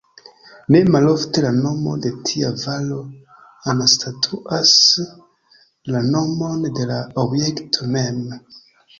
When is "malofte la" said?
0.93-1.49